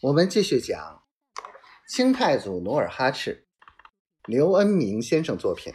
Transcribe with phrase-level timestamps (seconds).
[0.00, 1.02] 我们继续讲
[1.88, 3.48] 清太祖努尔哈赤，
[4.26, 5.72] 刘恩明先生作品。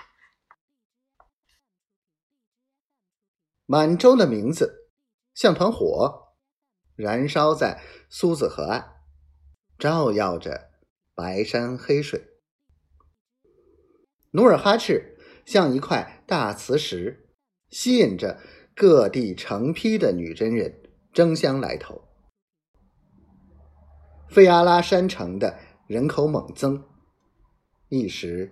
[3.65, 4.93] 满洲的名字
[5.33, 6.35] 像团火，
[6.95, 8.93] 燃烧在苏子河岸，
[9.77, 10.71] 照耀着
[11.13, 12.39] 白山黑水。
[14.31, 17.29] 努尔哈赤像一块大磁石，
[17.69, 18.39] 吸引着
[18.73, 22.12] 各地成批的女真人争相来投。
[24.27, 26.83] 费阿拉山城的人口猛增，
[27.89, 28.51] 一时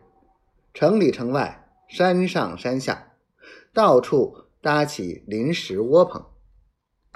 [0.73, 3.13] 城里城外、山上山下，
[3.73, 6.23] 到处搭起临时窝棚，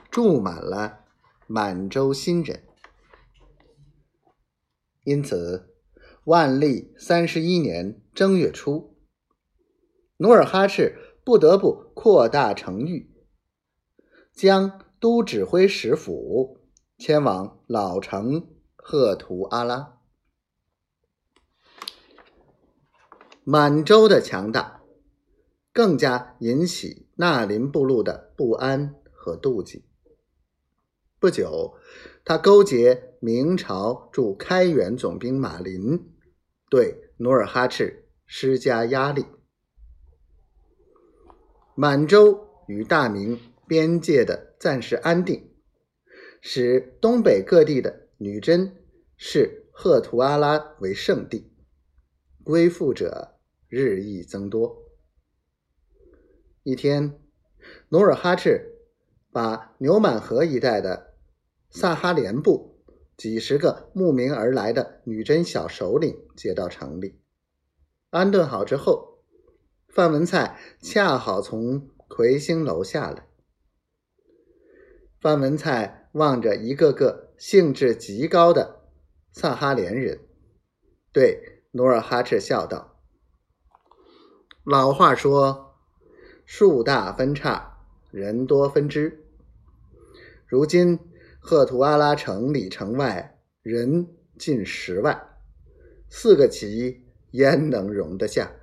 [0.10, 1.06] 住满了
[1.48, 2.64] 满洲新人。
[5.04, 5.76] 因此，
[6.24, 8.98] 万历三十一年正月初，
[10.18, 13.14] 努尔哈赤不得不扩大城域，
[14.34, 16.58] 将都指挥使府
[16.98, 18.48] 迁往老城。
[18.88, 19.98] 赫图阿拉，
[23.44, 24.84] 满洲的强大
[25.74, 29.86] 更加引起纳林部落的不安和妒忌。
[31.18, 31.80] 不久，
[32.24, 36.14] 他勾结明朝驻开元总兵马林，
[36.70, 39.26] 对努尔哈赤施加压力。
[41.74, 45.55] 满洲与大明边界的暂时安定，
[46.48, 48.08] 使东北各地的。
[48.20, 48.78] 女真
[49.18, 51.52] 视赫图阿拉为圣地，
[52.44, 54.86] 归附者日益增多。
[56.62, 57.20] 一天，
[57.90, 58.78] 努尔哈赤
[59.32, 61.16] 把牛满河一带的
[61.72, 62.80] 萨哈连部
[63.18, 67.20] 几十个慕名而来的女真小首领接到城里，
[68.12, 69.24] 安顿好之后，
[69.90, 73.28] 范文蔡恰好从魁星楼下来。
[75.20, 77.24] 范文蔡望着一个个。
[77.38, 78.80] 兴致极高的
[79.34, 80.22] 萨哈连人
[81.12, 82.98] 对努尔哈赤笑道
[84.64, 85.76] ：“老话说，
[86.46, 87.78] 树大分叉，
[88.10, 89.26] 人多分支。
[90.48, 90.98] 如今
[91.42, 95.38] 赫图阿拉城里城外人近十万，
[96.08, 98.54] 四个旗焉能容得下？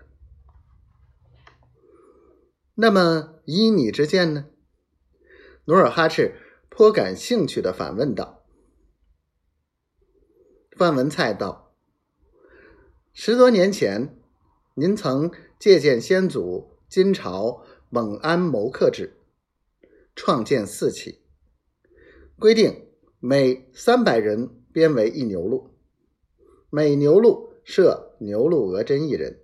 [2.74, 4.46] 那么依你之见呢？”
[5.66, 6.34] 努尔哈赤
[6.74, 8.46] 颇感兴趣的反问道。
[10.74, 11.74] 范文蔡道
[13.12, 14.18] ：“十多年前，
[14.74, 19.18] 您曾借鉴先祖金朝蒙安谋克制，
[20.16, 21.20] 创建四旗，
[22.38, 22.86] 规定
[23.20, 25.68] 每三百人编为一牛录，
[26.70, 29.42] 每牛录设牛录额真一人，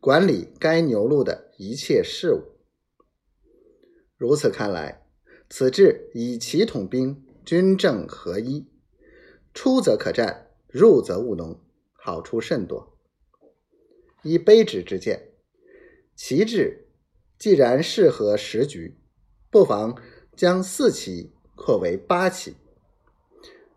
[0.00, 2.42] 管理该牛录的一切事务。
[4.16, 5.05] 如此看来，
[5.48, 8.66] 此制以旗统兵，军政合一。”
[9.54, 11.58] 出则可战，入则务农，
[11.92, 12.98] 好处甚多。
[14.22, 15.30] 以卑职之见，
[16.14, 16.88] 旗帜
[17.38, 18.98] 既然适合时局，
[19.50, 19.96] 不妨
[20.34, 22.56] 将四旗扩为八旗，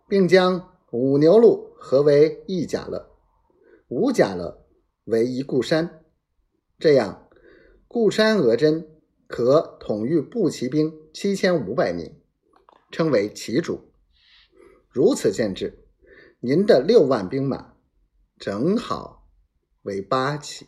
[0.10, 3.10] 并将五牛录合为一甲勒，
[3.88, 4.66] 五甲勒
[5.06, 6.04] 为一固山。
[6.78, 7.30] 这样，
[7.88, 8.99] 固山额真
[9.30, 12.20] 可统御步骑兵七千五百名，
[12.90, 13.94] 称为旗主。
[14.90, 15.86] 如此建制，
[16.40, 17.76] 您的六万兵马
[18.40, 19.30] 正好
[19.84, 20.66] 为八旗。